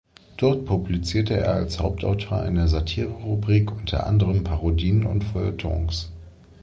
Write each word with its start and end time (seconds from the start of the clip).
Dort 0.35 0.65
publizierte 0.65 1.37
er 1.37 1.53
als 1.53 1.77
Hauptautor 1.79 2.41
einer 2.41 2.67
Satire-Rubrik 2.67 3.71
unter 3.71 4.07
anderem 4.07 4.43
Parodien 4.43 5.05
und 5.05 5.23
Feuilletons. 5.23 6.11